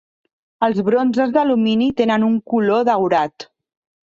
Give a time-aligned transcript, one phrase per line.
[0.67, 3.49] Els bronzes d'alumini tenen un color daurat.